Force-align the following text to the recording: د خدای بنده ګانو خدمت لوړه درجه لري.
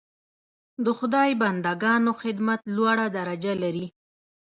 د 0.85 0.87
خدای 0.99 1.29
بنده 1.41 1.71
ګانو 1.83 2.11
خدمت 2.21 2.61
لوړه 2.75 3.07
درجه 3.17 3.53
لري. 3.63 3.85